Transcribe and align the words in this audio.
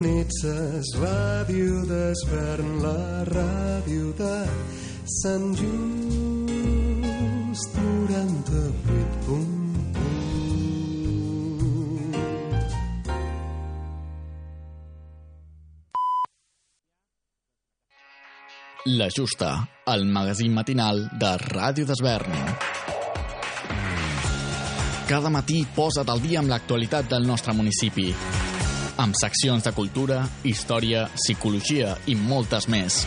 Sintonitzes 0.00 0.96
Ràdio 0.96 1.84
d'Esvern, 1.84 2.80
la 2.80 3.20
ràdio 3.28 4.16
de 4.16 4.48
Sant 5.12 5.52
Just 5.60 5.68
98.1 7.76 9.60
La 18.86 19.10
Justa, 19.12 19.68
el 19.84 20.08
magazín 20.08 20.56
matinal 20.56 21.12
de 21.12 21.36
Ràdio 21.44 21.84
d'Esvern. 21.84 22.32
Cada 25.12 25.28
matí 25.28 25.68
posa't 25.76 26.08
al 26.08 26.24
dia 26.24 26.40
amb 26.40 26.48
l'actualitat 26.48 27.04
del 27.12 27.28
nostre 27.28 27.52
municipi. 27.52 28.39
Amb 29.00 29.16
seccions 29.16 29.64
de 29.64 29.70
cultura, 29.72 30.18
història, 30.44 31.06
psicologia 31.14 31.94
i 32.12 32.16
moltes 32.20 32.66
més. 32.68 32.98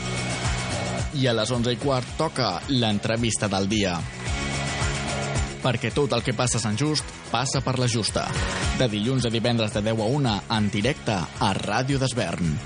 I 1.21 1.27
a 1.29 1.35
les 1.37 1.51
11 1.53 1.75
i 1.75 1.77
quart 1.77 2.15
toca 2.17 2.47
l'entrevista 2.73 3.45
del 3.51 3.69
dia. 3.69 3.93
Perquè 5.61 5.93
tot 5.93 6.15
el 6.17 6.25
que 6.25 6.33
passa 6.33 6.57
a 6.57 6.63
Sant 6.63 6.79
Just 6.81 7.13
passa 7.29 7.61
per 7.61 7.77
la 7.77 7.85
Justa. 7.85 8.25
De 8.79 8.89
dilluns 8.89 9.29
a 9.29 9.33
divendres 9.37 9.77
de 9.77 9.85
10 9.85 10.01
a 10.01 10.09
1 10.17 10.33
en 10.57 10.71
directe 10.73 11.19
a 11.21 11.53
Ràdio 11.61 12.01
d'Esvern. 12.01 12.57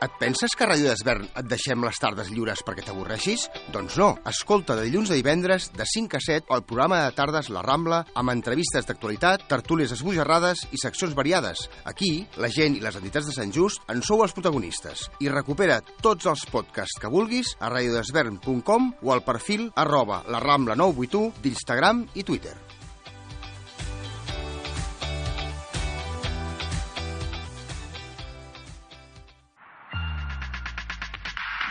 Et 0.00 0.12
penses 0.16 0.54
que 0.56 0.64
a 0.64 0.68
Ràdio 0.70 0.88
d'Esvern 0.88 1.26
et 1.36 1.44
deixem 1.44 1.82
les 1.84 1.98
tardes 2.00 2.30
lliures 2.32 2.62
perquè 2.64 2.86
t'avorreixis? 2.86 3.42
Doncs 3.74 3.98
no. 4.00 4.14
Escolta 4.30 4.72
de 4.78 4.86
dilluns 4.86 5.10
a 5.12 5.18
divendres, 5.18 5.66
de 5.76 5.84
5 5.84 6.16
a 6.16 6.20
7, 6.24 6.48
el 6.56 6.64
programa 6.64 7.02
de 7.02 7.10
tardes 7.18 7.50
La 7.52 7.60
Rambla, 7.66 7.98
amb 8.16 8.32
entrevistes 8.32 8.88
d'actualitat, 8.88 9.44
tertúlies 9.50 9.92
esbojarrades 9.98 10.64
i 10.72 10.80
seccions 10.80 11.12
variades. 11.18 11.66
Aquí, 11.84 12.24
la 12.40 12.48
gent 12.48 12.78
i 12.78 12.80
les 12.80 12.96
entitats 12.96 13.28
de 13.28 13.36
Sant 13.36 13.52
Just 13.52 13.84
en 13.92 14.00
sou 14.00 14.24
els 14.24 14.32
protagonistes. 14.32 15.04
I 15.20 15.28
recupera 15.28 15.82
tots 16.00 16.32
els 16.32 16.48
podcasts 16.48 16.96
que 16.96 17.12
vulguis 17.12 17.52
a 17.60 17.68
radiodesvern.com 17.68 18.90
o 19.04 19.12
al 19.12 19.24
perfil 19.28 19.68
arroba 19.76 20.24
la 20.32 20.40
Rambla 20.40 20.80
981 20.80 21.44
d'Instagram 21.44 22.06
i 22.16 22.24
Twitter. 22.24 22.56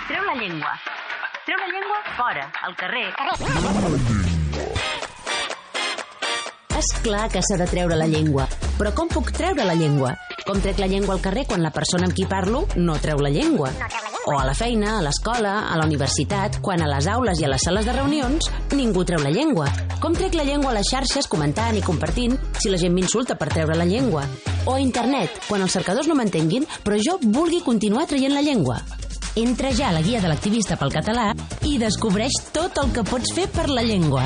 Treu 0.10 0.24
la 0.26 0.34
llengua. 0.34 0.72
Treu 1.46 1.58
la 1.62 1.68
llengua 1.70 1.98
fora, 2.18 2.46
al 2.66 2.76
carrer. 2.76 3.12
És 6.80 6.88
clar 7.04 7.28
que 7.30 7.44
s'ha 7.46 7.58
de 7.62 7.68
treure 7.70 7.94
la 8.00 8.08
llengua. 8.10 8.48
Però 8.80 8.90
com 8.98 9.12
puc 9.14 9.30
treure 9.38 9.68
la 9.70 9.76
llengua? 9.78 10.16
Com 10.48 10.64
trec 10.64 10.80
la 10.82 10.88
llengua 10.90 11.14
al 11.14 11.22
carrer 11.22 11.44
quan 11.46 11.62
la 11.62 11.70
persona 11.70 12.08
amb 12.10 12.18
qui 12.18 12.26
parlo 12.26 12.64
no 12.74 12.96
treu 12.98 13.22
la 13.22 13.30
llengua? 13.30 13.70
O 14.26 14.34
a 14.34 14.48
la 14.48 14.56
feina, 14.58 14.96
a 14.98 15.04
l'escola, 15.06 15.52
a 15.70 15.78
la 15.78 15.86
universitat, 15.86 16.58
quan 16.66 16.82
a 16.82 16.88
les 16.90 17.06
aules 17.06 17.38
i 17.38 17.46
a 17.46 17.52
les 17.54 17.68
sales 17.70 17.86
de 17.86 17.94
reunions 17.94 18.50
ningú 18.74 19.06
treu 19.06 19.22
la 19.22 19.30
llengua. 19.36 19.68
Com 20.02 20.18
trec 20.18 20.34
la 20.34 20.48
llengua 20.48 20.72
a 20.72 20.80
les 20.80 20.90
xarxes 20.90 21.30
comentant 21.30 21.78
i 21.78 21.86
compartint 21.86 22.34
si 22.58 22.74
la 22.74 22.82
gent 22.82 22.98
m'insulta 22.98 23.38
per 23.38 23.52
treure 23.54 23.78
la 23.78 23.86
llengua? 23.86 24.26
O 24.66 24.74
a 24.74 24.82
internet, 24.82 25.38
quan 25.46 25.62
els 25.62 25.78
cercadors 25.78 26.10
no 26.10 26.18
m'entenguin 26.18 26.66
però 26.82 26.98
jo 26.98 27.20
vulgui 27.22 27.62
continuar 27.62 28.10
traient 28.10 28.34
la 28.34 28.42
llengua. 28.42 28.82
Entra 29.40 29.70
ja 29.72 29.88
a 29.88 29.94
la 29.96 30.02
guia 30.04 30.20
de 30.20 30.28
l'activista 30.28 30.76
pel 30.76 30.92
català 30.92 31.30
i 31.64 31.78
descobreix 31.80 32.42
tot 32.52 32.76
el 32.82 32.92
que 32.92 33.06
pots 33.08 33.32
fer 33.38 33.48
per 33.54 33.70
la 33.72 33.86
llengua. 33.88 34.26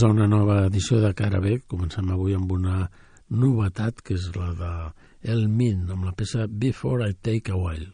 benvinguts 0.00 0.02
a 0.02 0.08
una 0.08 0.26
nova 0.26 0.66
edició 0.66 1.00
de 1.00 1.14
Cara 1.14 1.40
B. 1.40 1.60
Comencem 1.68 2.10
avui 2.10 2.34
amb 2.34 2.50
una 2.52 2.90
novetat, 3.28 4.00
que 4.02 4.14
és 4.14 4.30
la 4.36 4.52
de 4.54 4.92
El 5.32 5.48
Min, 5.48 5.90
amb 5.90 6.04
la 6.04 6.12
peça 6.12 6.46
Before 6.48 7.08
I 7.08 7.12
Take 7.22 7.52
a 7.52 7.56
While. 7.56 7.92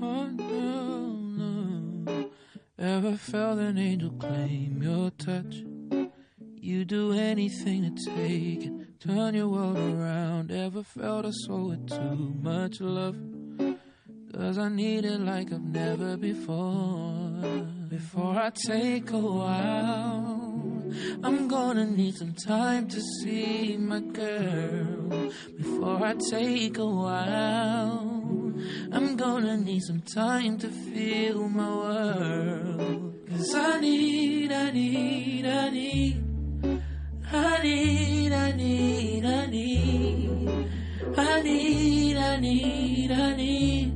Oh, 0.00 0.28
no, 2.78 3.16
felt 3.16 3.58
an 3.58 3.78
angel 3.78 4.10
claim 4.18 4.82
your 4.82 5.10
touch? 5.18 5.64
You 6.60 6.84
do 6.84 7.12
anything 7.12 7.82
to 7.82 8.10
take 8.14 8.66
it. 8.66 8.83
Turn 9.00 9.34
your 9.34 9.48
world 9.48 9.76
around. 9.76 10.50
Ever 10.50 10.82
felt 10.82 11.24
a 11.24 11.32
soul 11.32 11.68
with 11.68 11.88
too 11.88 12.34
much 12.42 12.80
love? 12.80 13.16
Cause 14.32 14.58
I 14.58 14.68
need 14.68 15.04
it 15.04 15.20
like 15.20 15.52
I've 15.52 15.62
never 15.62 16.16
before. 16.16 17.30
Before 17.88 18.36
I 18.36 18.50
take 18.50 19.12
a 19.12 19.18
while, 19.18 20.82
I'm 21.22 21.46
gonna 21.46 21.86
need 21.86 22.16
some 22.16 22.34
time 22.34 22.88
to 22.88 23.00
see 23.00 23.76
my 23.76 24.00
girl. 24.00 25.30
Before 25.56 26.04
I 26.04 26.14
take 26.14 26.78
a 26.78 26.84
while, 26.84 28.52
I'm 28.90 29.16
gonna 29.16 29.56
need 29.56 29.82
some 29.82 30.00
time 30.00 30.58
to 30.58 30.68
feel 30.68 31.48
my 31.48 31.70
world. 31.70 33.14
Cause 33.28 33.54
I 33.54 33.78
need, 33.80 34.50
I 34.50 34.70
need, 34.72 35.46
I 35.46 35.70
need. 35.70 36.23
I 37.34 37.62
need, 37.62 38.32
I 38.32 38.52
need, 38.52 39.24
I 39.24 39.46
need, 39.46 40.68
I 41.16 41.42
need, 41.42 42.16
I 42.16 42.36
need, 42.40 43.10
I 43.10 43.36
need 43.36 43.92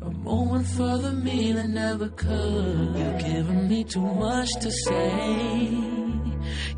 a 0.00 0.10
moment 0.10 0.66
for 0.66 0.98
the 0.98 1.12
me 1.12 1.52
that 1.52 1.68
never 1.68 2.08
could. 2.10 2.96
You've 2.96 3.18
given 3.18 3.68
me 3.68 3.82
too 3.84 4.00
much 4.00 4.50
to 4.60 4.70
say. 4.70 5.70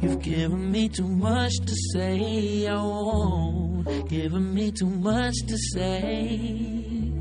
You've 0.01 0.23
given 0.23 0.73
me 0.73 0.89
too 0.89 1.09
much 1.09 1.53
to 1.67 1.75
say. 1.93 2.67
I 2.67 2.75
won't. 2.75 4.09
Given 4.09 4.55
me 4.55 4.71
too 4.73 4.89
much 4.89 5.35
to 5.49 5.59
say. 5.75 7.13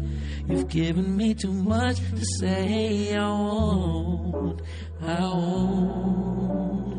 You've 0.47 0.69
given 0.69 1.17
me 1.17 1.33
too 1.33 1.51
much 1.51 1.97
to 1.97 2.25
say. 2.39 3.15
I 3.15 3.29
won't. 3.29 4.61
I 5.01 5.19
won't. 5.21 6.94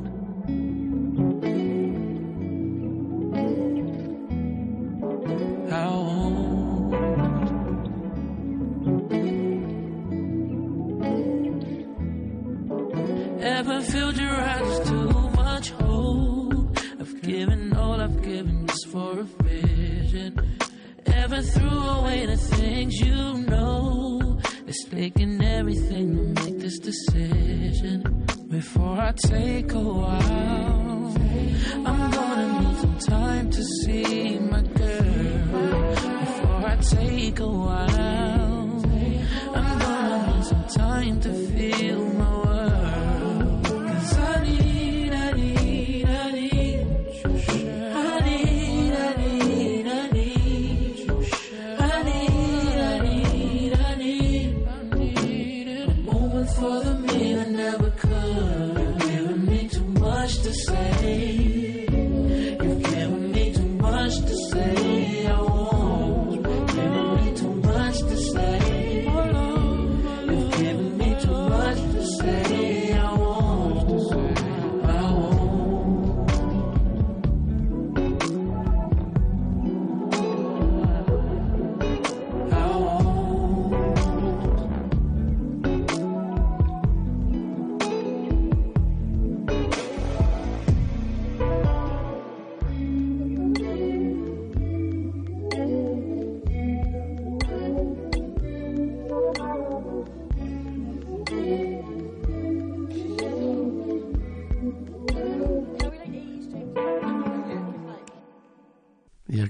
Ever 13.56 13.80
filled 13.80 14.18
your 14.18 14.38
eyes 14.38 14.80
too 14.86 15.08
much 15.34 15.70
hope? 15.70 16.78
I've 17.00 17.22
given 17.22 17.74
all 17.74 17.98
I've 17.98 18.20
given 18.22 18.66
just 18.66 18.88
for 18.88 19.20
a 19.20 19.22
vision. 19.44 20.58
Ever 21.06 21.40
threw 21.40 21.78
away 21.96 22.26
the 22.26 22.36
things 22.36 23.00
you 23.00 23.16
know? 23.48 24.38
It's 24.66 24.84
taking 24.84 25.42
everything 25.42 26.34
to 26.34 26.42
make 26.42 26.58
this 26.58 26.78
decision. 26.80 28.26
Before 28.48 29.00
I 29.00 29.12
take 29.12 29.72
a 29.72 29.80
while, 29.80 31.14
I'm 31.86 32.10
gonna 32.10 32.60
need 32.60 32.78
some 32.78 32.98
time 32.98 33.50
to 33.52 33.62
see 33.80 34.38
my 34.38 34.60
girl. 34.60 35.94
Before 36.26 36.62
I 36.72 36.76
take 36.82 37.40
a 37.40 37.48
while, 37.48 38.82
I'm 39.58 39.78
gonna 39.78 40.36
need 40.36 40.44
some 40.44 40.64
time 40.68 41.20
to 41.20 41.32
feel 41.32 42.04
my 42.20 42.45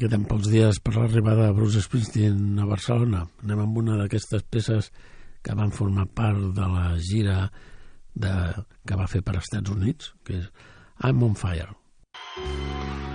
queden 0.06 0.22
pocs 0.30 0.46
dies 0.46 0.76
per 0.78 0.92
l'arribada 0.94 1.48
de 1.48 1.54
Bruce 1.56 1.80
Springsteen 1.82 2.60
a 2.62 2.66
Barcelona. 2.68 3.24
Anem 3.42 3.64
amb 3.64 3.80
una 3.80 3.96
d'aquestes 3.98 4.44
peces 4.46 4.92
que 5.42 5.56
van 5.58 5.74
formar 5.74 6.06
part 6.06 6.52
de 6.54 6.68
la 6.70 6.92
gira 7.02 7.48
de, 8.14 8.34
que 8.86 9.00
va 9.00 9.08
fer 9.10 9.24
per 9.26 9.40
Estats 9.40 9.74
Units, 9.74 10.12
que 10.22 10.38
és 10.38 10.46
I'm 11.02 11.26
on 11.26 11.34
Fire. 11.34 11.74
Hey, 12.38 13.05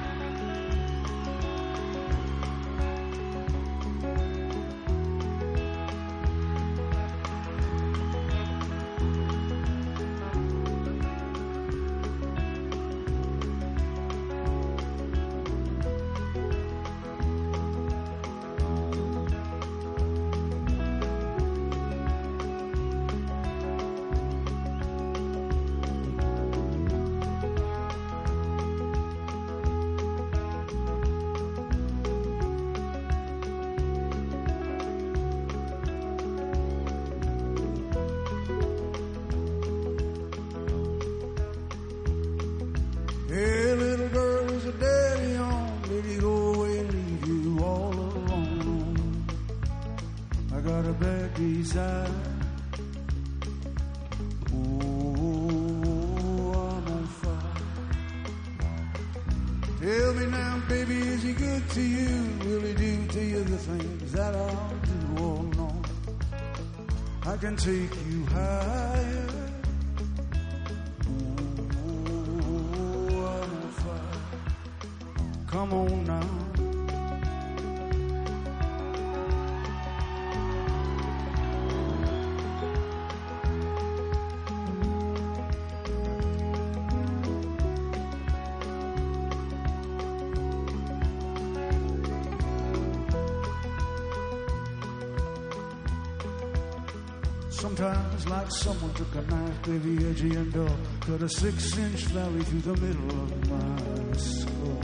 Sometimes 97.61 98.27
like 98.27 98.49
someone 98.49 98.91
took 98.95 99.13
a 99.13 99.21
knife, 99.21 99.68
maybe 99.68 100.03
edgy 100.07 100.35
and 100.35 100.51
dull, 100.51 100.77
cut 101.01 101.21
a 101.21 101.30
six-inch 101.30 102.06
valley 102.06 102.41
through 102.41 102.73
the 102.73 102.81
middle 102.81 103.11
of 103.21 103.49
my 103.51 104.18
skull. 104.18 104.81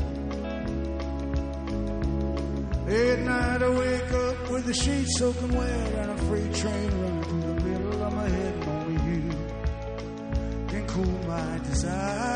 At 2.87 3.19
night 3.21 3.63
I 3.63 3.69
wake 3.69 4.11
up 4.11 4.51
with 4.51 4.65
the 4.67 4.75
sheets 4.75 5.17
soaking 5.17 5.57
wet 5.57 5.93
and 5.95 6.11
a 6.11 6.17
freight 6.25 6.53
train 6.53 7.01
running 7.01 7.23
through 7.23 7.41
the 7.41 7.63
middle 7.67 8.03
of 8.03 8.13
my 8.13 8.29
head, 8.29 8.67
only 8.67 9.11
you 9.11 9.21
can 10.67 10.85
cool 10.85 11.27
my 11.27 11.57
desire. 11.63 12.26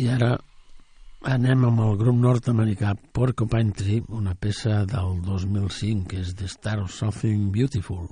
I 0.00 0.06
ara 0.08 0.30
anem 1.28 1.64
amb 1.68 1.80
el 1.84 1.98
grup 2.00 2.16
nord-americà 2.16 2.94
Porcupine 3.12 3.74
Tree, 3.76 4.00
una 4.16 4.32
peça 4.32 4.78
del 4.88 5.18
2005 5.26 6.08
que 6.08 6.22
és 6.22 6.30
The 6.38 6.48
Star 6.48 6.78
of 6.80 6.94
Something 6.94 7.50
Beautiful. 7.52 8.06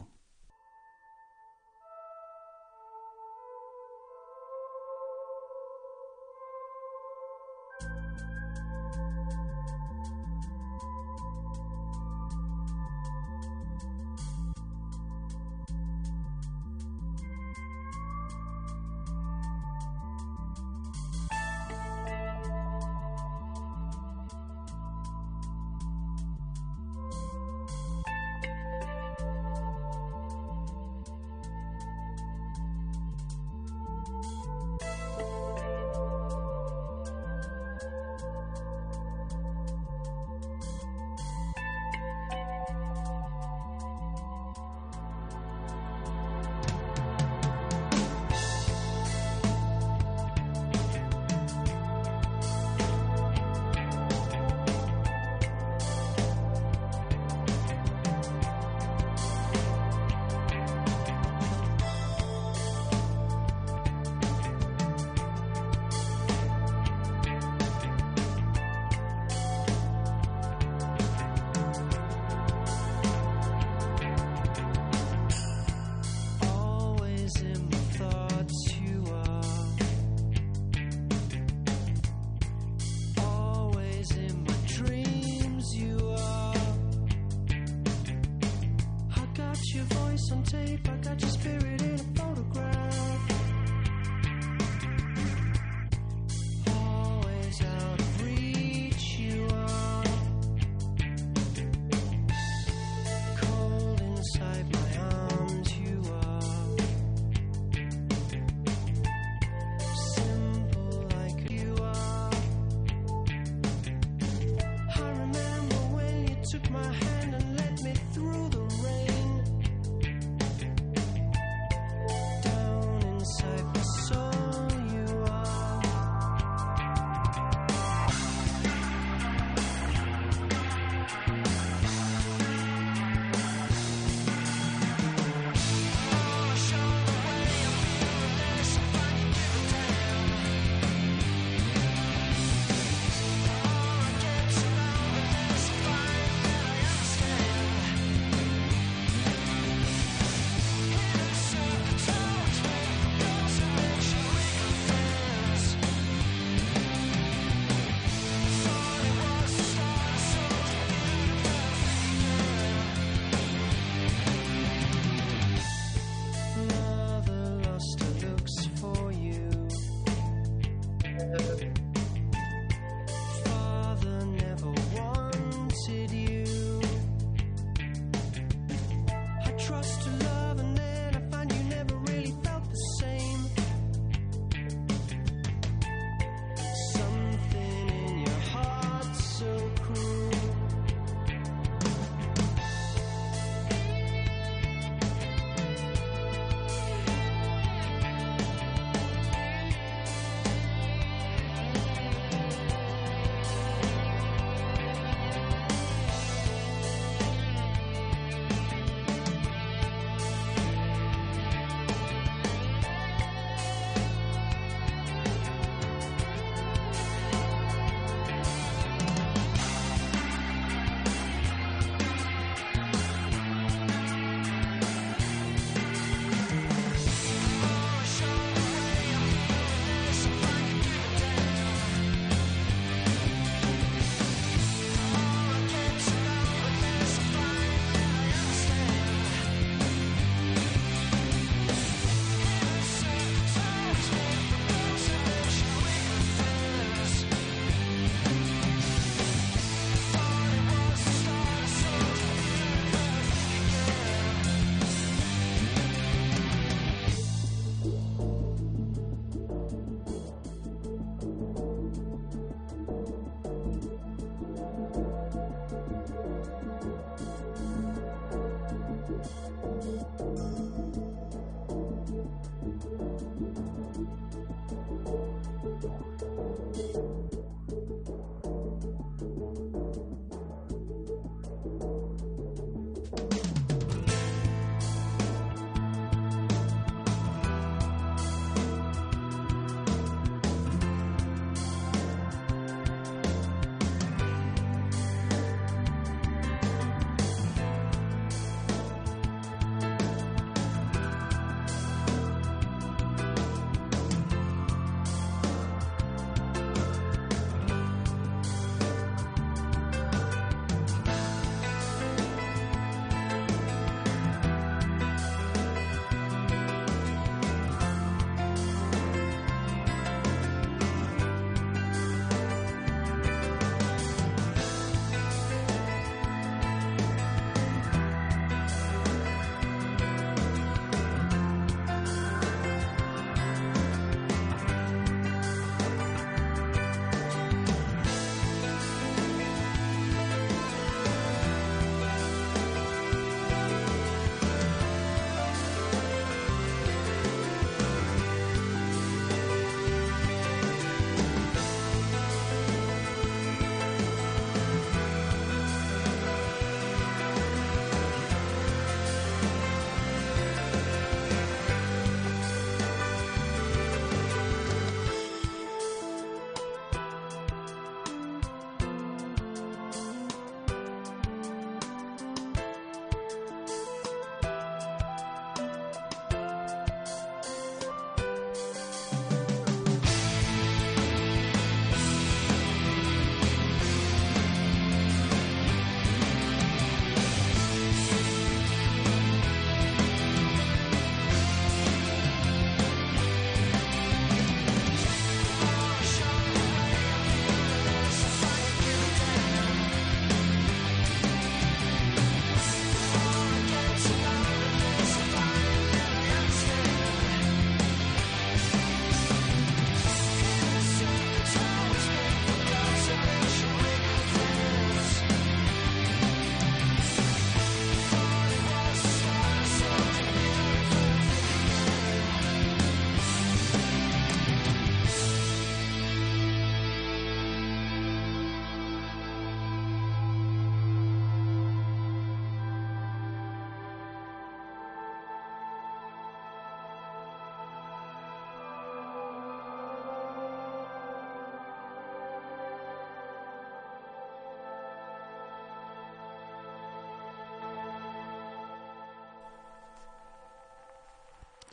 listen 90.30 90.42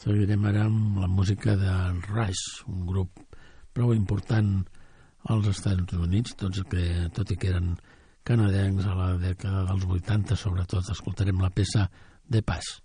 Seguirem 0.06 0.44
ara 0.46 0.68
amb 0.68 1.00
la 1.02 1.08
música 1.10 1.56
de 1.58 1.72
Rush, 2.12 2.62
un 2.70 2.84
grup 2.86 3.24
prou 3.74 3.90
important 3.96 4.52
als 5.34 5.48
Estats 5.50 5.98
Units, 5.98 6.36
tots 6.38 6.62
que, 6.70 6.84
tot 7.18 7.34
i 7.34 7.38
que 7.42 7.50
eren 7.50 7.72
canadencs 8.30 8.86
a 8.86 8.94
la 9.00 9.08
dècada 9.18 9.64
dels 9.72 9.90
80, 9.98 10.38
sobretot. 10.38 10.94
Escoltarem 10.94 11.42
la 11.42 11.50
peça 11.50 11.88
de 12.30 12.46
Pass. 12.46 12.85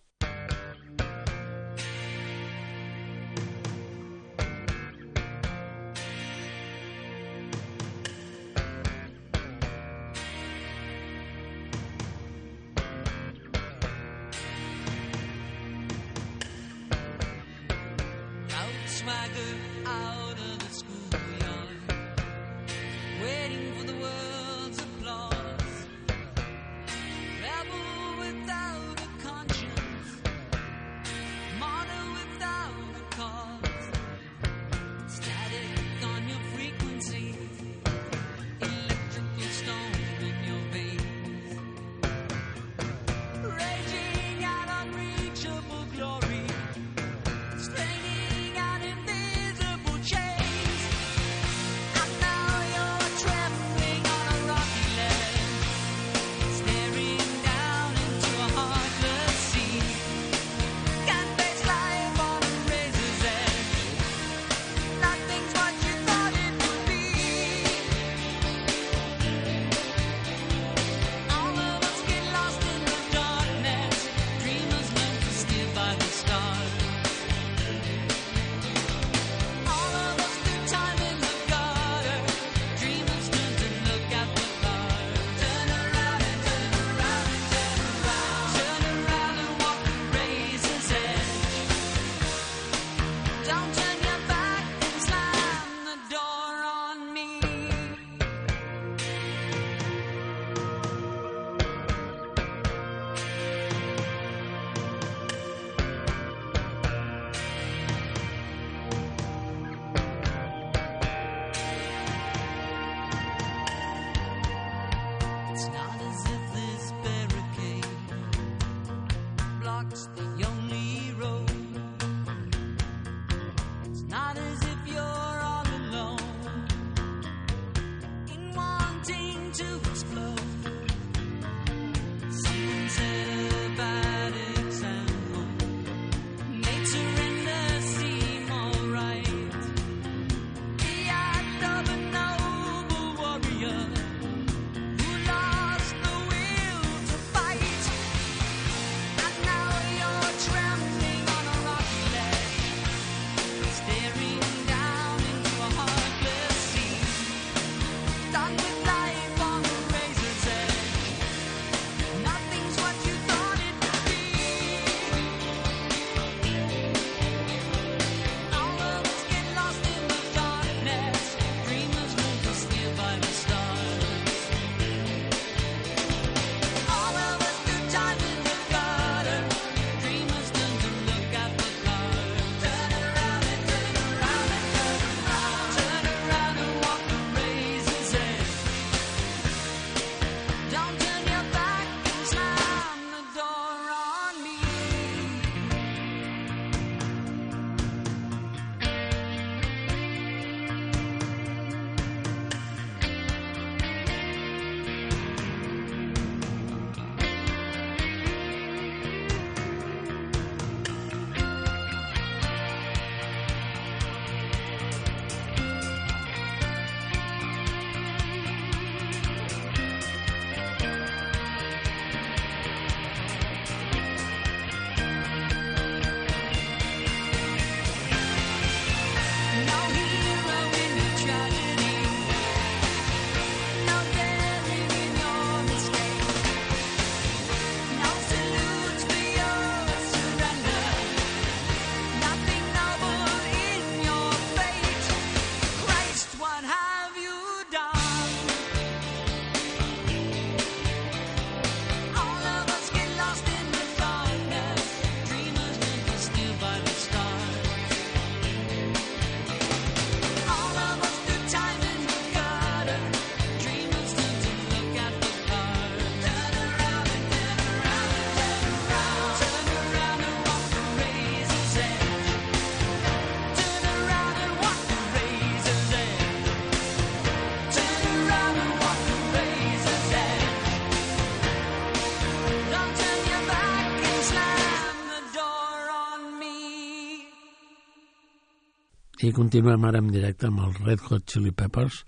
I 289.31 289.33
continuem 289.33 289.85
ara 289.87 290.01
en 290.03 290.09
directe 290.11 290.49
amb 290.49 290.65
els 290.65 290.79
Red 290.83 291.05
Hot 291.07 291.29
Chili 291.31 291.53
Peppers 291.55 292.01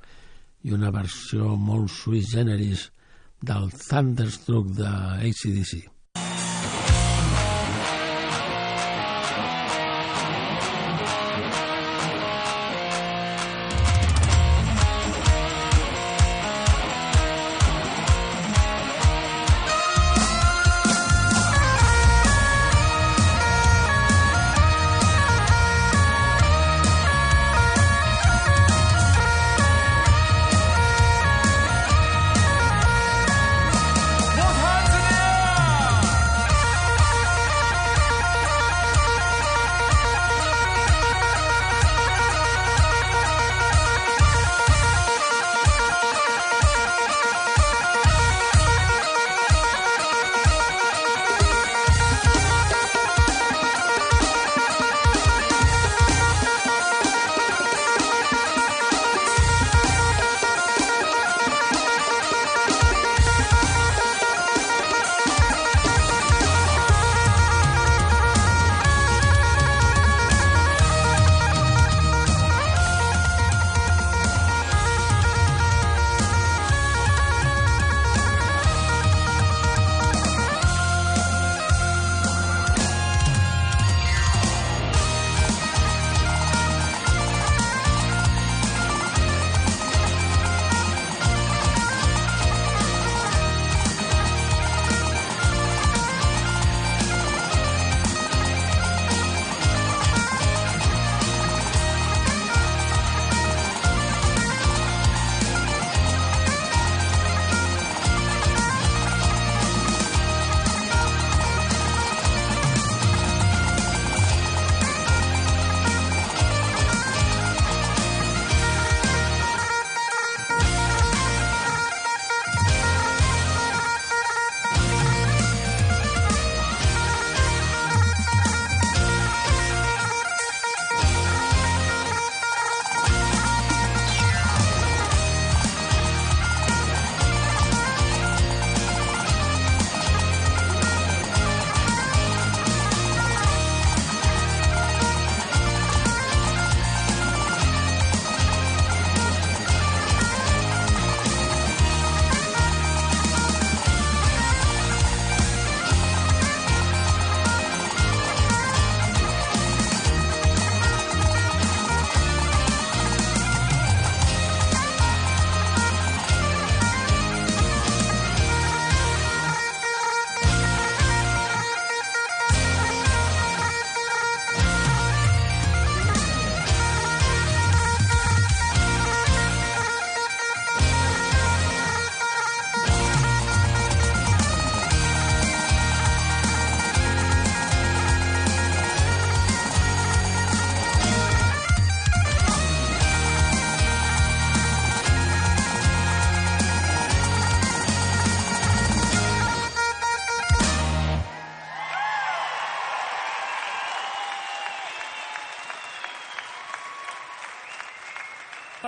i 0.66 0.72
una 0.74 0.90
versió 0.90 1.52
molt 1.54 1.92
sui 1.94 2.18
generis 2.26 2.88
del 3.38 3.70
Thunderstruck 3.78 4.72
de 4.80 4.90
ACDC. 5.28 5.91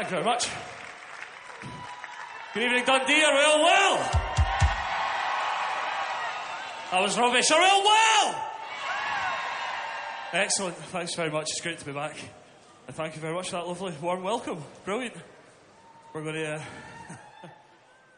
Thank 0.04 0.16
you 0.16 0.22
very 0.22 0.34
much. 0.34 0.50
Good 2.52 2.62
evening, 2.64 2.84
Dundee. 2.84 3.24
Are 3.24 3.32
we 3.32 3.42
all 3.42 3.62
well? 3.62 3.96
That 6.90 7.00
was 7.00 7.18
rubbish. 7.18 7.50
Are 7.50 7.58
we 7.58 7.66
all 7.66 7.82
well? 7.82 8.50
Excellent. 10.34 10.76
Thanks 10.76 11.14
very 11.14 11.30
much. 11.30 11.46
It's 11.52 11.62
great 11.62 11.78
to 11.78 11.86
be 11.86 11.92
back. 11.92 12.18
And 12.86 12.94
thank 12.94 13.14
you 13.14 13.22
very 13.22 13.32
much 13.32 13.48
for 13.48 13.56
that 13.56 13.66
lovely 13.66 13.94
warm 14.02 14.22
welcome. 14.22 14.62
Brilliant. 14.84 15.14
We're 16.12 16.22
going 16.22 16.34
to 16.34 16.56
uh, 16.56 16.62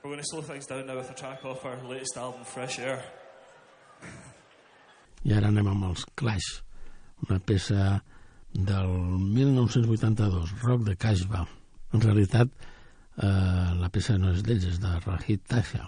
we're 0.03 0.11
going 0.11 0.19
to 0.19 0.27
slow 0.27 0.43
things 0.43 0.67
down 0.67 0.89
now 0.89 0.97
with 0.97 1.09
a 1.13 1.15
track 1.15 1.45
off 1.45 1.65
our 1.65 1.81
latest 1.85 2.17
album, 2.17 2.43
Fresh 2.43 2.81
Air. 2.81 3.05
I 5.25 5.37
ara 5.39 5.53
anem 5.53 5.71
amb 5.71 5.87
els 5.93 6.03
Clash, 6.19 6.51
una 7.29 7.39
peça 7.39 8.01
del 8.51 8.91
1982, 8.91 10.51
rock 10.67 10.83
de 10.91 10.97
Casbah. 10.99 11.47
En 11.97 12.03
realitat, 12.03 12.51
eh, 13.25 13.29
la 13.81 13.89
peça 13.89 14.19
no 14.21 14.35
és 14.37 14.43
d'ells, 14.45 14.67
és 14.69 14.81
de 14.83 14.91
Rahid 15.07 15.47
Tasha. 15.49 15.87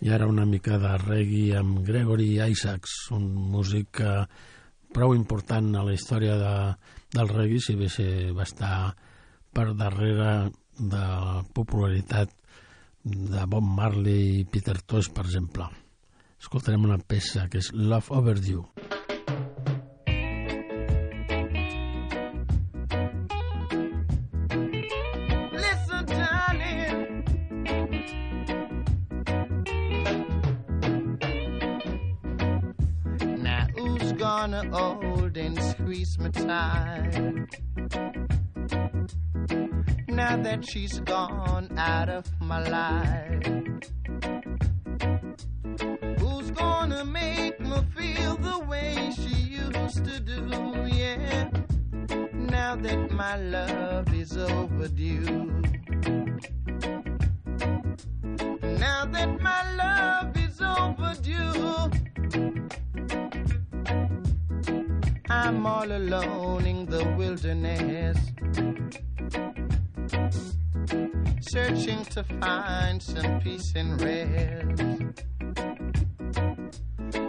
i 0.00 0.08
ara 0.08 0.28
una 0.28 0.46
mica 0.48 0.78
de 0.80 0.94
reggae 1.02 1.58
amb 1.60 1.82
Gregory 1.84 2.38
Isaacs, 2.40 3.10
un 3.16 3.26
músic 3.52 4.00
eh, 4.00 4.24
prou 4.94 5.14
important 5.14 5.74
a 5.76 5.84
la 5.86 5.94
història 5.94 6.36
de, 6.40 6.54
del 7.16 7.28
reggae, 7.28 7.60
si 7.60 7.76
bé 7.76 7.90
si 7.92 8.06
va 8.36 8.46
estar 8.48 8.94
per 9.52 9.72
darrere 9.76 10.50
de 10.78 11.02
la 11.02 11.42
popularitat 11.54 12.32
de 13.04 13.44
Bob 13.46 13.64
Marley 13.64 14.40
i 14.40 14.48
Peter 14.48 14.78
Tosh, 14.80 15.10
per 15.12 15.26
exemple. 15.26 15.68
Escoltarem 16.40 16.88
una 16.88 17.00
peça 17.00 17.48
que 17.52 17.60
és 17.60 17.72
Love 17.76 18.16
Overdue. 18.16 18.99
time 40.60 40.68
she's 40.68 41.00
gone 41.00 41.68
out 41.78 42.08
of 42.08 42.24
my 42.40 42.60
life. 42.68 43.46
Who's 46.18 46.50
gonna 46.50 47.04
make 47.04 47.60
me 47.60 47.76
feel 47.96 48.36
the 48.36 48.64
way 48.68 49.12
she 49.14 49.34
used 49.62 50.04
to 50.04 50.20
do? 50.20 50.48
Yeah, 50.86 51.50
now 52.34 52.76
that 52.76 53.10
my 53.10 53.36
love 53.36 54.12
is 54.14 54.36
overdue. 54.36 55.49
find 72.40 73.02
some 73.02 73.40
peace 73.40 73.72
and 73.76 74.00
rest. 74.00 75.24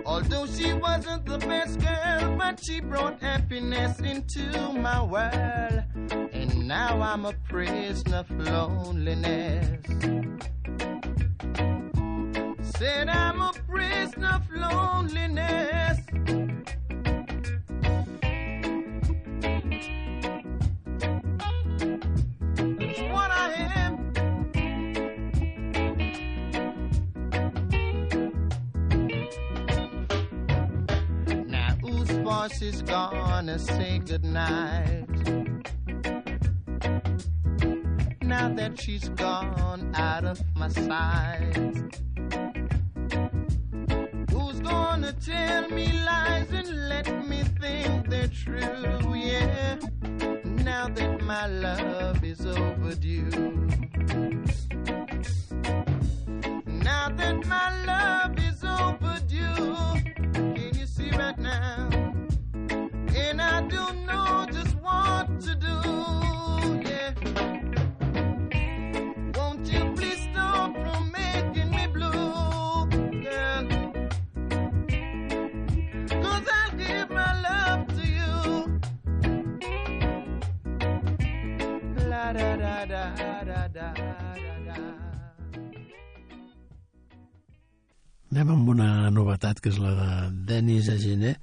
Although 0.06 0.46
she 0.48 0.74
wasn't 0.74 1.26
the 1.26 1.38
best 1.40 1.80
girl, 1.80 2.36
but 2.38 2.64
she 2.64 2.80
brought 2.80 3.20
happiness 3.20 4.00
into 4.00 4.46
my 4.74 5.04
world. 5.04 5.84
And 6.32 6.68
now 6.68 7.02
I'm 7.02 7.26
a 7.26 7.34
prisoner 7.50 8.18
of 8.18 8.32
loneliness. 8.32 9.86
Said 12.78 13.10
I'm 13.10 13.42
a 13.42 13.52
prisoner 13.68 14.40
of 14.40 14.50
loneliness. 14.52 16.00
she's 32.72 32.82
gonna 32.84 33.60
say 33.60 34.00
goodnight. 34.00 35.06
Now 38.22 38.48
that 38.56 38.80
she's 38.80 39.10
gone 39.10 39.92
out 39.94 40.24
of 40.24 40.40
my 40.56 40.70
sight, 40.70 41.54
who's 44.32 44.60
gonna 44.62 45.14
tell 45.14 45.70
me 45.70 45.92
lies 46.06 46.52
and 46.52 46.90
let 46.90 47.08
me 47.28 47.44
think 47.60 48.10
they're 48.10 48.28
true? 48.28 49.16
Yeah, 49.16 49.78
now 50.46 50.88
that 50.88 51.22
my 51.22 51.48
love 51.48 52.24
is 52.24 52.46
overdue. 52.46 53.68
Now 56.68 57.10
that 57.10 57.46
my 57.48 57.70
love 57.86 58.40
is 58.40 58.64
overdue 58.64 59.71
know 64.12 64.46
just 64.58 64.76
what 64.86 65.26
to 65.46 65.52
do. 65.68 65.78
Yeah. 66.90 67.12
Won't 69.38 69.66
you 69.74 69.84
please 69.98 70.22
stop 70.32 70.72
from 70.84 71.04
making 71.12 71.70
me 71.78 71.84
blue, 71.96 72.86
girl? 73.26 73.64
Cause 76.24 76.46
I'll 76.60 76.74
give 76.84 77.10
my 77.20 77.32
love 77.48 77.84
to 77.98 78.04
you. 78.18 78.36
La 82.12 82.26
da 82.34 82.50
da 82.64 82.76
da 82.94 83.04
da 83.18 83.44
da 83.46 83.68
da. 83.78 83.98
Anem 88.32 88.50
amb 88.54 88.70
una 88.72 89.10
novetat 89.12 89.60
que 89.60 89.70
és 89.74 89.78
la 89.84 89.92
de 89.98 90.12
Denis 90.48 90.88
Agener, 90.94 91.34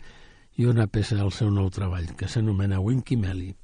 i 0.58 0.66
una 0.66 0.88
peça 0.90 1.14
del 1.14 1.30
seu 1.30 1.50
nou 1.54 1.70
treball 1.70 2.08
que 2.18 2.26
s'anomena 2.26 2.80
Winky 2.82 3.16
Melly. 3.16 3.54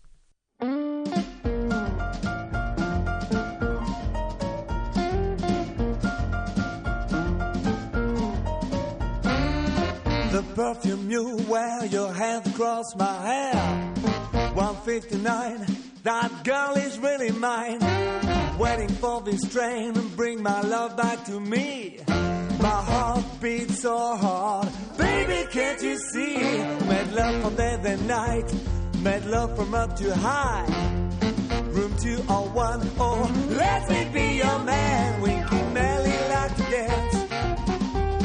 The 10.34 10.42
perfume 10.54 11.10
you 11.10 11.36
wear, 11.48 11.84
your 11.86 12.12
hands 12.12 12.46
across 12.48 12.94
my 12.96 13.14
hair. 13.26 13.54
159, 14.54 15.66
that 16.04 16.30
girl 16.44 16.74
is 16.76 16.98
really 16.98 17.30
mine. 17.32 18.33
Waiting 18.58 18.88
for 18.88 19.20
this 19.22 19.40
train 19.52 19.96
and 19.96 20.16
bring 20.16 20.42
my 20.42 20.60
love 20.62 20.96
back 20.96 21.24
to 21.26 21.40
me. 21.40 21.98
My 22.08 22.80
heart 22.90 23.24
beats 23.40 23.82
so 23.82 24.16
hard, 24.16 24.68
baby, 24.96 25.46
can't 25.50 25.82
you 25.82 25.98
see? 25.98 26.36
Made 26.38 27.12
love 27.12 27.42
from 27.42 27.54
day 27.56 27.78
and 27.84 28.08
night, 28.08 28.54
made 29.02 29.24
love 29.24 29.56
from 29.56 29.74
up 29.74 29.96
to 29.96 30.14
high. 30.14 30.64
Room 31.74 31.94
201, 31.98 32.90
oh, 33.00 33.46
let 33.50 33.88
me 33.90 34.08
be 34.12 34.36
your 34.36 34.58
man. 34.60 35.20
Winky 35.20 35.62
Melly 35.74 36.16
like 36.30 36.56
to 36.56 36.62
dance. 36.62 37.14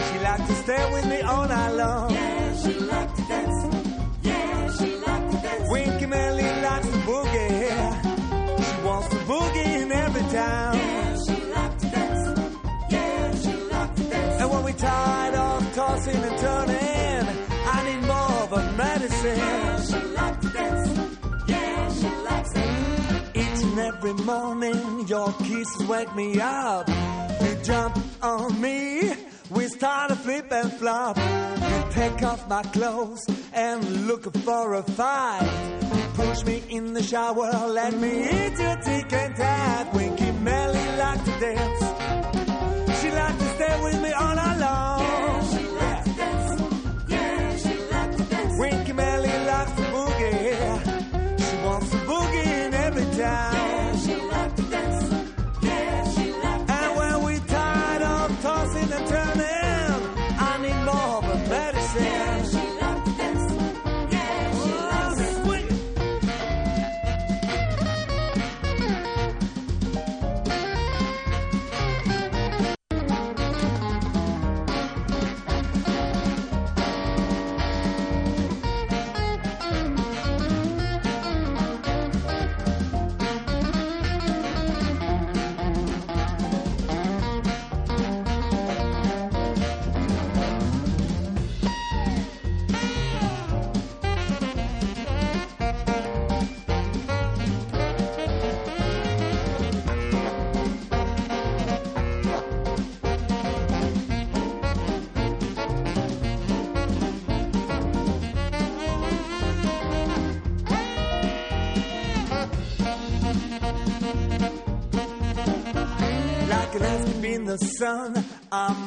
She 0.07 0.19
like 0.19 0.47
to 0.47 0.53
stay 0.63 0.93
with 0.93 1.05
me 1.07 1.21
all 1.21 1.47
night 1.47 1.71
long. 1.71 2.11
Yeah, 2.11 2.55
she 2.61 2.73
like 2.80 3.15
to 3.15 3.21
dance. 3.23 3.75
Yeah, 4.21 4.71
she 4.77 4.95
like 4.97 5.32
to 5.32 5.38
dance. 5.38 5.69
Winky 5.71 6.05
Melly 6.05 6.38
boogie 9.30 9.82
in 9.84 9.91
every 9.91 10.21
town. 10.39 10.75
Yeah, 10.77 11.15
she 11.25 11.36
like 11.55 11.77
to 11.82 11.88
dance. 11.95 12.51
Yeah, 12.89 13.36
she 13.41 13.53
like 13.73 13.95
to 13.95 14.03
dance. 14.03 14.41
And 14.41 14.49
when 14.51 14.63
we 14.63 14.73
tired 14.73 15.36
of 15.36 15.73
tossing 15.75 16.21
and 16.30 16.38
turning, 16.45 17.23
I 17.75 17.77
need 17.88 18.01
more 18.07 18.36
of 18.45 18.53
a 18.53 18.63
medicine. 18.84 19.38
Yeah, 19.38 19.82
she 19.89 19.99
like 20.19 20.41
to 20.41 20.49
dance. 20.49 20.89
Yeah, 21.47 21.93
she 21.99 22.09
likes 22.30 22.51
it. 22.55 23.38
Each 23.41 23.61
and 23.67 23.80
every 23.80 24.13
morning, 24.32 25.07
your 25.07 25.32
kisses 25.34 25.88
wake 25.88 26.13
me 26.15 26.39
up. 26.41 26.88
You 27.43 27.55
jump 27.63 27.97
on 28.23 28.59
me, 28.61 29.13
we 29.49 29.67
start 29.67 30.09
to 30.09 30.15
flip 30.15 30.51
and 30.51 30.71
flop. 30.73 31.17
You 31.17 31.83
take 31.91 32.23
off 32.23 32.47
my 32.47 32.63
clothes 32.63 33.25
and 33.53 34.07
look 34.07 34.33
for 34.37 34.75
a 34.75 34.83
fight. 34.83 35.49
Push 36.13 36.43
me 36.45 36.63
in 36.69 36.93
the 36.93 37.03
shower, 37.03 37.51
let 37.67 37.93
me 37.93 38.23
eat 38.23 38.59
your 38.59 38.75
tick 38.77 39.11
and 39.13 39.35
tack. 39.35 39.93
Winky 39.93 40.31
Melly 40.31 40.97
like 40.97 41.23
to 41.23 41.39
dance. 41.39 41.88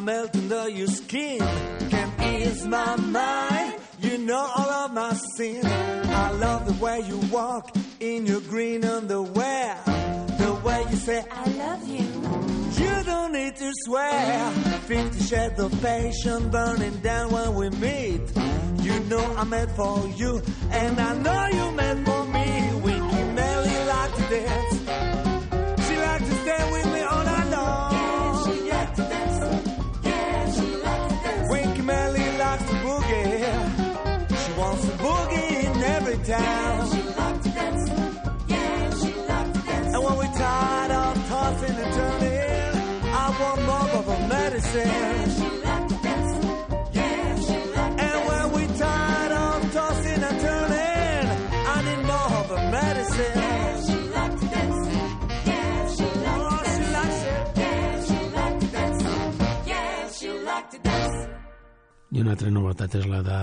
I'm 0.02 0.08
under 0.08 0.68
your 0.68 0.88
skin. 0.88 1.38
Can 1.88 2.10
ease 2.34 2.66
my 2.66 2.96
mind, 2.96 3.74
you 4.00 4.18
know 4.18 4.50
all 4.56 4.70
of 4.70 4.92
my 4.92 5.12
sin. 5.36 5.64
I 5.64 6.32
love 6.32 6.66
the 6.66 6.84
way 6.84 7.02
you 7.06 7.18
walk 7.30 7.70
in 8.00 8.26
your 8.26 8.40
green 8.40 8.84
underwear. 8.84 9.78
The 9.86 10.60
way 10.64 10.84
you 10.90 10.96
say, 10.96 11.24
I 11.30 11.48
love 11.50 11.86
you. 11.86 12.04
You 12.82 13.04
don't 13.04 13.32
need 13.32 13.54
to 13.54 13.70
swear. 13.84 14.50
Fifty 14.88 15.20
shades 15.22 15.60
of 15.60 15.70
passion 15.80 16.50
burning 16.50 16.98
down 16.98 17.30
when 17.30 17.54
we 17.54 17.70
meet. 17.70 18.22
You 18.82 18.98
know 19.04 19.24
I'm 19.36 19.50
meant 19.50 19.70
for 19.76 20.04
you, 20.16 20.42
and 20.72 20.98
I 20.98 21.14
know 21.14 21.46
you're 21.52 21.72
meant 21.72 22.04
for 22.04 22.24
me. 22.24 22.74
Winky 22.82 23.22
Melly 23.34 23.84
like 23.84 24.16
to 24.16 24.22
dance. 24.22 24.81
I 44.72 44.78
una 62.20 62.32
altra 62.32 62.48
novetat 62.48 62.94
és 62.96 63.04
la 63.08 63.20
de 63.26 63.38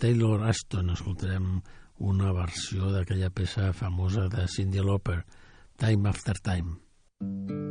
Taylor 0.00 0.46
Aston. 0.48 0.94
Escoltarem 0.96 1.60
una 1.98 2.32
versió 2.32 2.88
d'aquella 2.88 3.28
peça 3.28 3.74
famosa 3.76 4.30
de 4.32 4.48
Cyndi 4.48 4.80
Lauper, 4.80 5.26
Time 5.76 6.08
After 6.08 6.40
Time. 6.40 6.80
Lying 7.20 7.69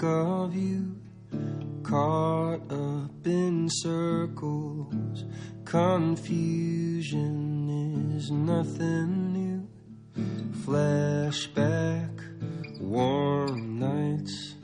think 0.00 0.12
of 0.12 0.54
you 0.54 0.96
caught 1.82 2.60
up 2.70 3.26
in 3.26 3.68
circles. 3.68 5.24
Confusion 5.64 7.18
is 8.16 8.30
nothing 8.30 9.32
new. 9.32 9.68
Flashback, 10.64 12.10
warm 12.80 13.78
nights 13.78 14.54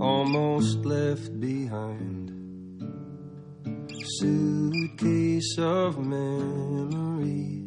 almost 0.00 0.78
left 0.86 1.38
behind. 1.38 2.32
Suitcase 4.18 5.58
of 5.58 5.98
memories, 5.98 7.65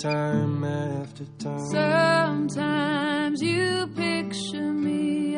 time 0.00 0.64
after 0.64 1.24
time. 1.38 1.66
Sometimes 1.70 3.42
you 3.42 3.86
picture 3.94 4.72
me, 4.72 5.36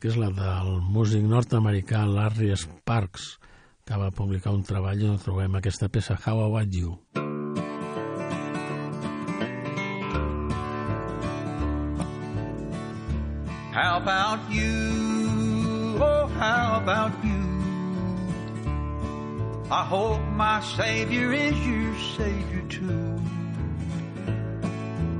que 0.00 0.08
és 0.08 0.16
la 0.16 0.30
del 0.32 0.78
músic 0.80 1.24
nord-americà 1.28 2.06
Larry 2.08 2.54
Sparks, 2.56 3.34
que 3.84 3.98
va 4.00 4.08
publicar 4.16 4.54
un 4.56 4.62
treball 4.64 5.02
on 5.10 5.18
trobem 5.20 5.58
aquesta 5.58 5.90
peça 5.92 6.16
How 6.16 6.40
About 6.46 6.72
You. 6.72 6.96
How 13.76 13.98
about 13.98 14.50
you? 14.50 15.98
Oh, 16.00 16.26
how 16.38 16.80
about 16.80 17.12
you? 17.22 17.44
I 19.70 19.84
hope 19.84 20.20
my 20.34 20.60
Savior 20.76 21.32
is 21.32 21.54
your 21.66 21.94
Savior 22.16 22.64
too. 22.68 23.20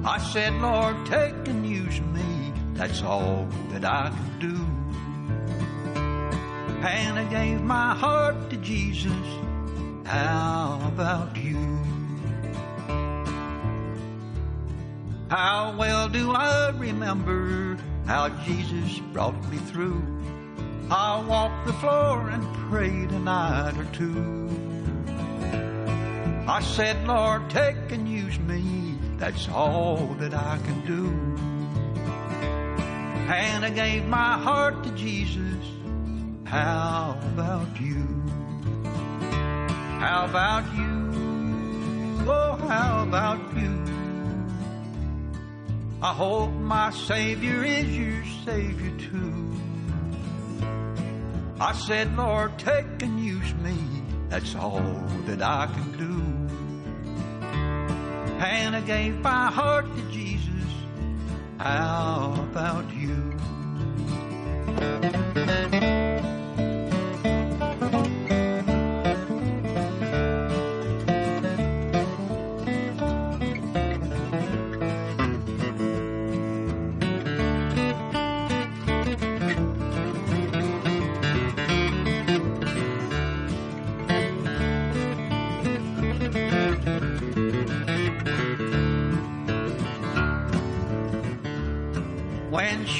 I 0.04 0.18
said, 0.32 0.54
Lord, 0.54 0.96
take 1.06 1.36
and 1.46 1.66
use 1.66 2.00
me. 2.00 2.29
That's 2.80 3.02
all 3.02 3.46
that 3.72 3.84
I 3.84 4.08
can 4.08 4.38
do. 4.38 4.56
And 6.82 7.18
I 7.18 7.24
gave 7.24 7.60
my 7.60 7.94
heart 7.94 8.48
to 8.48 8.56
Jesus. 8.56 9.12
How 10.06 10.80
about 10.86 11.36
you? 11.36 11.58
How 15.28 15.76
well 15.78 16.08
do 16.08 16.32
I 16.32 16.70
remember 16.70 17.76
how 18.06 18.30
Jesus 18.46 18.98
brought 19.12 19.38
me 19.50 19.58
through? 19.58 20.02
I 20.90 21.20
walked 21.20 21.66
the 21.66 21.74
floor 21.74 22.30
and 22.30 22.42
prayed 22.70 23.10
a 23.10 23.18
night 23.18 23.76
or 23.76 23.84
two. 23.92 24.48
I 26.48 26.62
said, 26.62 27.06
Lord, 27.06 27.50
take 27.50 27.92
and 27.92 28.08
use 28.08 28.38
me. 28.38 28.96
That's 29.18 29.50
all 29.50 30.16
that 30.18 30.32
I 30.32 30.58
can 30.64 30.80
do. 30.86 31.49
And 33.32 33.64
I 33.64 33.70
gave 33.70 34.06
my 34.06 34.36
heart 34.38 34.82
to 34.82 34.90
Jesus. 34.90 35.64
How 36.44 37.16
about 37.32 37.80
you? 37.80 38.04
How 40.00 40.26
about 40.28 40.64
you? 40.74 41.12
Oh, 42.28 42.56
how 42.68 43.04
about 43.04 43.56
you? 43.56 43.84
I 46.02 46.12
hope 46.12 46.50
my 46.54 46.90
Savior 46.90 47.62
is 47.62 47.96
your 47.96 48.24
Savior 48.44 48.98
too. 48.98 49.52
I 51.60 51.72
said, 51.72 52.16
Lord, 52.16 52.58
take 52.58 53.00
and 53.00 53.24
use 53.24 53.54
me. 53.54 53.76
That's 54.28 54.56
all 54.56 54.82
that 55.26 55.40
I 55.40 55.66
can 55.66 55.92
do. 55.96 56.20
And 58.44 58.74
I 58.74 58.80
gave 58.80 59.20
my 59.20 59.52
heart 59.52 59.86
to 59.94 60.02
Jesus. 60.10 60.49
How 61.62 62.32
about 62.38 62.90
you? 62.94 63.20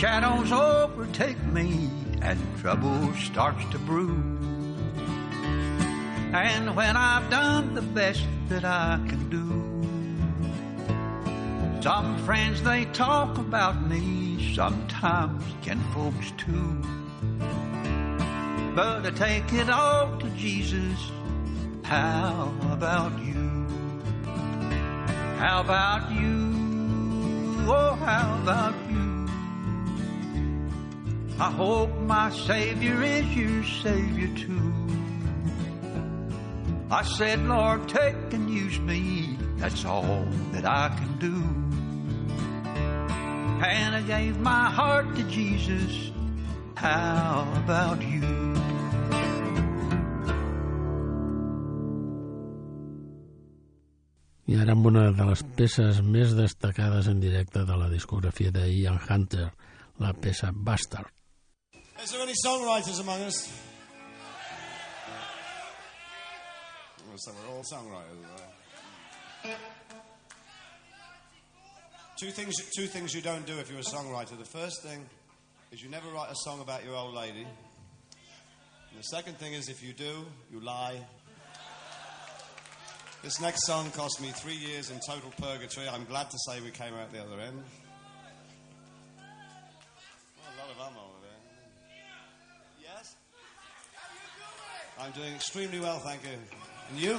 Shadows 0.01 0.51
overtake 0.51 1.37
me 1.53 1.91
and 2.23 2.41
trouble 2.59 3.13
starts 3.17 3.63
to 3.71 3.79
brew. 3.81 4.17
And 6.33 6.75
when 6.75 6.97
I've 6.97 7.29
done 7.29 7.75
the 7.75 7.83
best 7.83 8.27
that 8.49 8.65
I 8.65 8.99
can 9.07 9.29
do. 9.29 9.47
Some 11.83 12.17
friends 12.25 12.63
they 12.63 12.87
talk 12.87 13.37
about 13.37 13.87
me, 13.91 14.55
sometimes 14.55 15.45
kin 15.61 15.79
folks 15.93 16.33
too. 16.39 16.81
But 18.75 19.05
I 19.05 19.11
take 19.15 19.53
it 19.53 19.69
all 19.69 20.17
to 20.17 20.31
Jesus. 20.31 20.99
How 21.83 22.51
about 22.73 23.19
you? 23.19 23.67
How 25.37 25.61
about 25.61 26.11
you? 26.11 26.55
Oh, 27.69 27.99
how 28.01 28.41
about 28.43 28.75
you? 28.91 29.10
I 31.41 31.51
hope 31.51 31.89
my 32.01 32.29
Savior 32.31 33.03
is 33.03 33.25
your 33.35 33.65
Savior 33.65 34.29
too. 34.37 34.73
I 36.91 37.03
said, 37.03 37.41
Lord, 37.47 37.89
take 37.89 38.35
and 38.35 38.51
use 38.51 38.79
me. 38.79 39.39
That's 39.57 39.87
all 39.87 40.27
that 40.53 40.67
I 40.67 40.91
can 40.99 41.17
do. 41.17 41.33
And 43.65 43.97
I 43.97 44.03
gave 44.03 44.39
my 44.41 44.69
heart 44.69 45.17
to 45.17 45.23
Jesus. 45.31 46.13
How 46.75 47.49
about 47.57 48.03
you? 48.03 48.21
I 54.45 54.59
ara 54.61 54.75
amb 54.75 54.91
una 54.93 55.07
de 55.15 55.25
les 55.25 55.45
peces 55.57 56.03
més 56.03 56.37
destacades 56.37 57.09
en 57.09 57.21
directe 57.25 57.65
de 57.65 57.81
la 57.81 57.89
discografia 57.89 58.53
de 58.53 58.67
Ian 58.69 59.01
Hunter, 59.09 59.47
la 60.05 60.13
peça 60.13 60.53
Bastard. 60.53 61.20
Is 62.03 62.13
there 62.13 62.23
any 62.23 62.33
songwriters 62.45 62.99
among 62.99 63.21
us? 63.23 63.53
So 67.17 67.33
we're 67.33 67.55
all 67.55 67.63
songwriters. 67.63 68.25
Right? 69.45 69.57
Two 72.19 72.31
things, 72.31 72.55
two 72.75 72.87
things 72.87 73.15
you 73.15 73.21
don't 73.21 73.45
do 73.45 73.59
if 73.59 73.71
you're 73.71 73.81
a 73.81 73.83
songwriter. 73.83 74.39
The 74.39 74.47
first 74.47 74.83
thing 74.83 75.05
is 75.71 75.83
you 75.83 75.91
never 75.91 76.09
write 76.09 76.31
a 76.31 76.37
song 76.37 76.63
about 76.63 76.85
your 76.85 76.95
old 76.97 77.15
lady. 77.15 77.43
And 77.43 78.99
the 78.99 79.03
second 79.03 79.37
thing 79.37 79.53
is 79.53 79.69
if 79.69 79.83
you 79.83 79.93
do, 79.93 80.25
you 80.51 80.61
lie. 80.61 80.99
This 83.23 83.39
next 83.43 83.67
song 83.67 83.91
cost 83.91 84.23
me 84.23 84.29
three 84.29 84.57
years 84.57 84.91
in 84.91 84.99
total 85.07 85.31
purgatory. 85.39 85.87
I'm 85.87 86.07
glad 86.07 86.31
to 86.31 86.39
say 86.47 86.63
we 86.63 86.71
came 86.71 86.95
out 86.95 87.13
the 87.13 87.21
other 87.23 87.39
end. 87.39 87.63
I'm 95.03 95.13
doing 95.13 95.35
extremely 95.35 95.81
well, 95.81 95.99
thank 95.99 96.23
you. 96.25 96.31
And 96.91 97.01
you? 97.01 97.19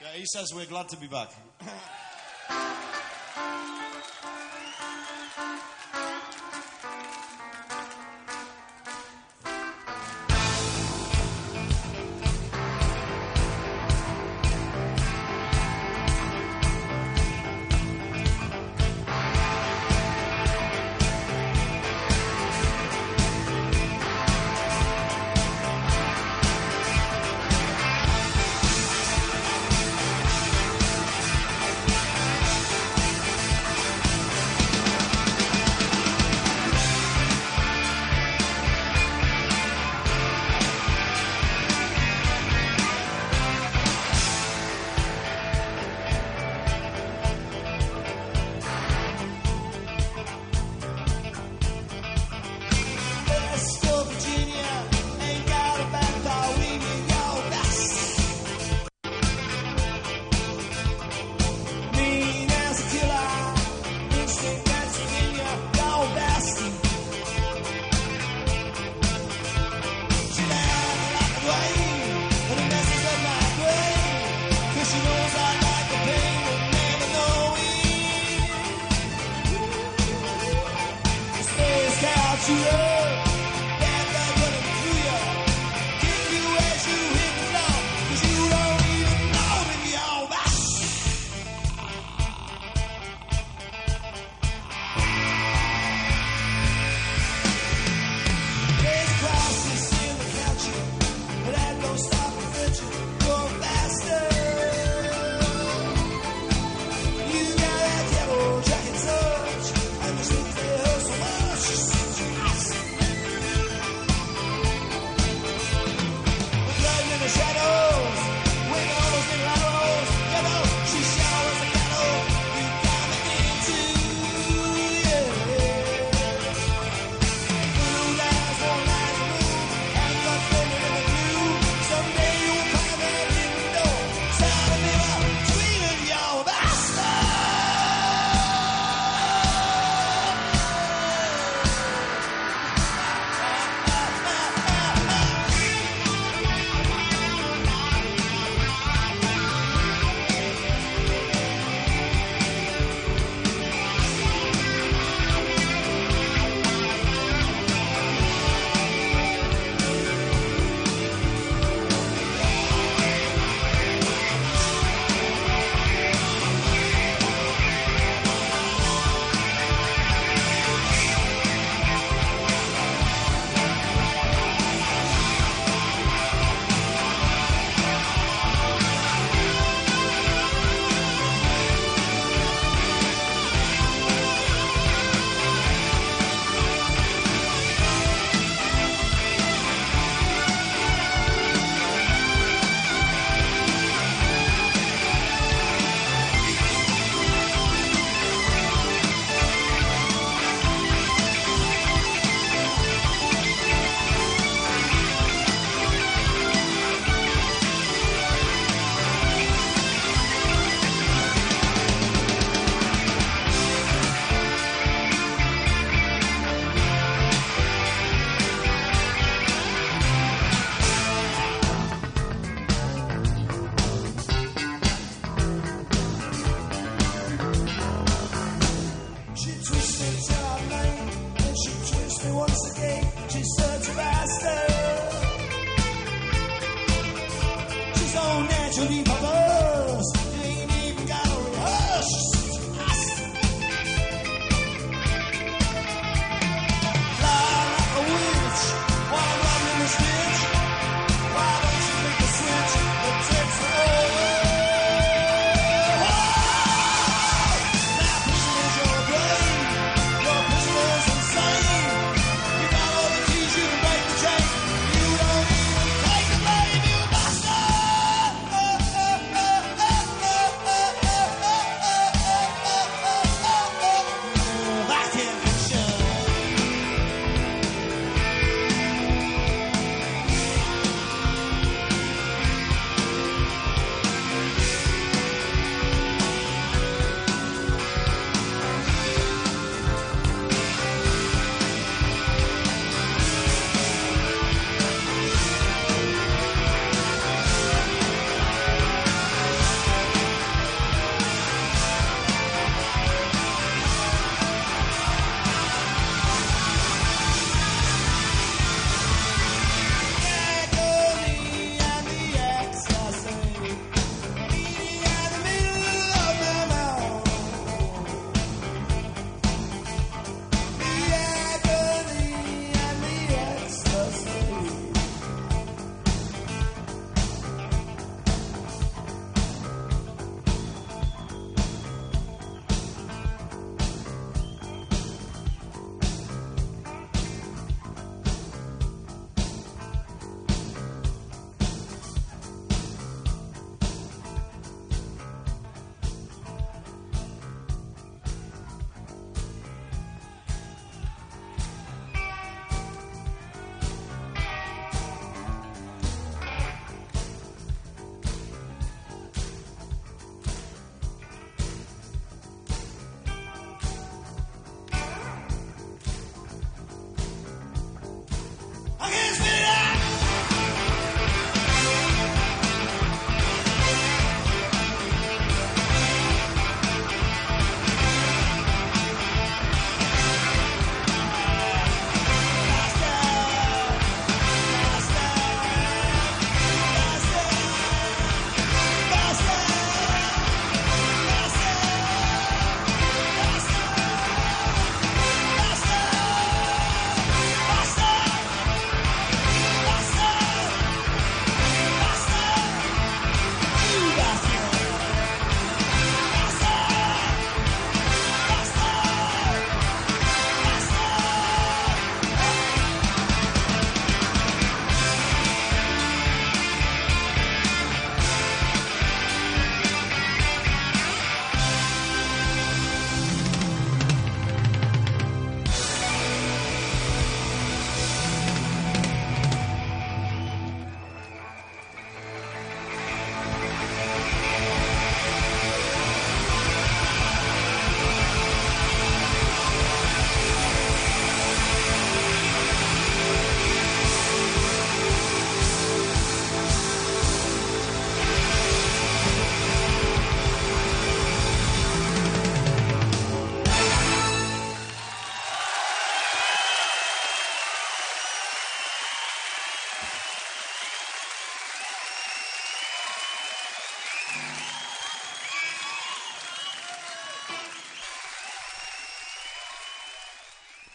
Yeah, 0.00 0.12
he 0.14 0.24
says 0.26 0.52
we're 0.54 0.66
glad 0.66 0.88
to 0.90 0.96
be 0.96 1.08
back. 1.08 1.30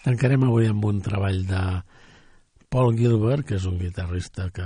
Tancarem 0.06 0.44
avui 0.46 0.68
amb 0.70 0.84
un 0.86 1.00
treball 1.02 1.40
de 1.50 1.60
Paul 2.70 2.92
Gilbert, 2.94 3.48
que 3.50 3.56
és 3.58 3.64
un 3.66 3.80
guitarrista 3.80 4.52
que 4.54 4.66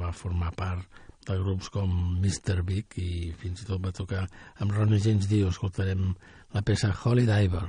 va 0.00 0.10
formar 0.10 0.50
part 0.56 0.98
de 1.28 1.36
grups 1.38 1.68
com 1.70 1.92
Mr. 2.16 2.64
Big 2.66 2.96
i 2.98 3.30
fins 3.38 3.62
i 3.62 3.68
tot 3.68 3.78
va 3.84 3.94
tocar 3.94 4.24
amb 4.58 4.74
Ronnie 4.74 4.98
James 5.04 5.30
Dio. 5.30 5.52
Escoltarem 5.54 6.08
la 6.56 6.64
peça 6.66 6.90
Holy 6.90 7.22
Diver. 7.28 7.68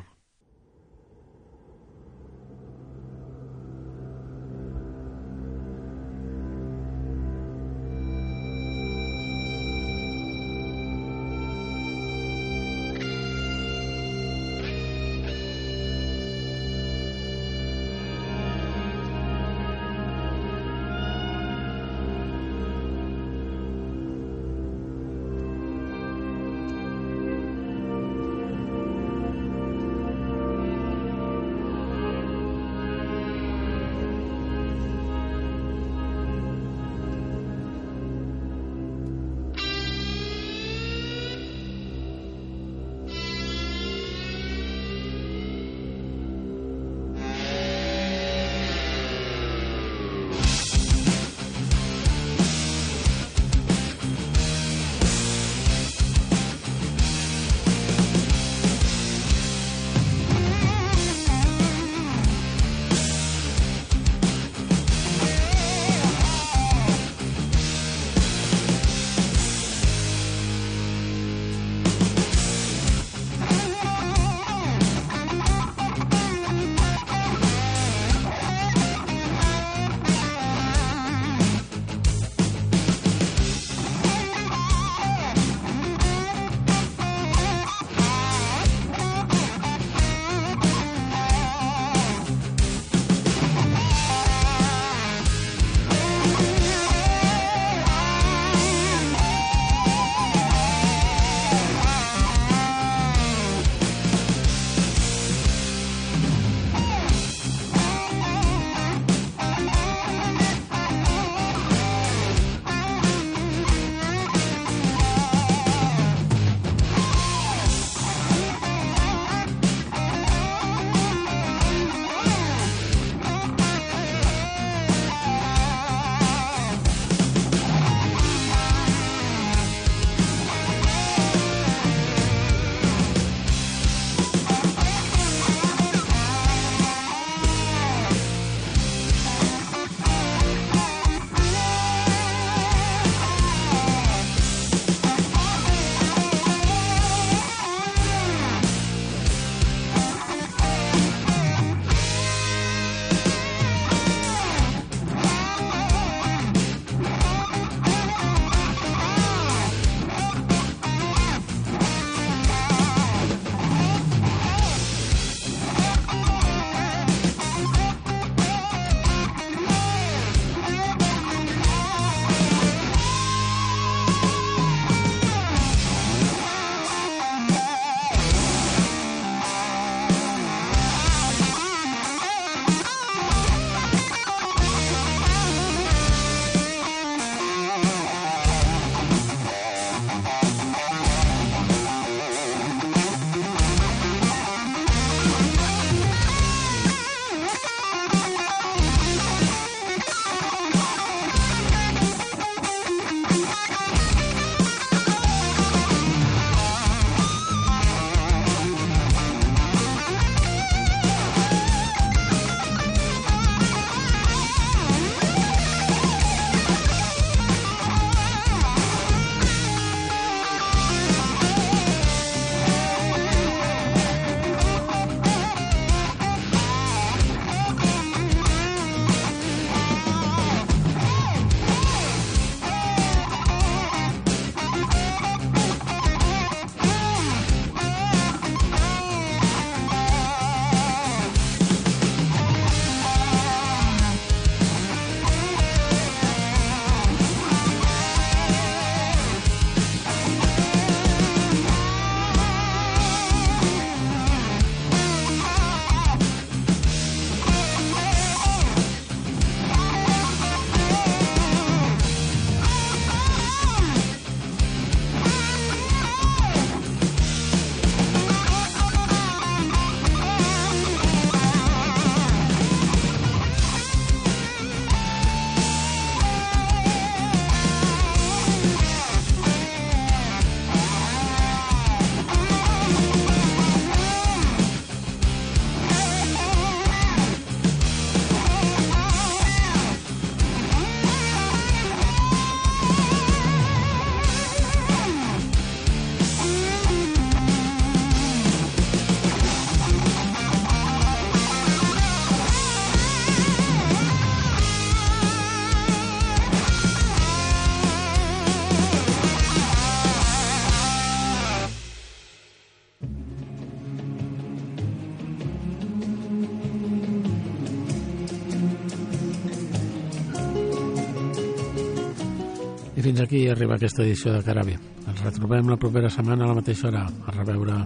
Aquí 323.32 323.48
arriba 323.48 323.76
aquesta 323.76 324.04
edició 324.04 324.34
de 324.34 324.42
Carabi. 324.44 324.74
Ens 325.08 325.22
retrobem 325.24 325.72
la 325.72 325.80
propera 325.80 326.12
setmana 326.12 326.44
a 326.44 326.52
la 326.52 326.60
mateixa 326.60 326.90
hora. 326.90 327.08
A 327.08 327.40
reveure. 327.40 327.80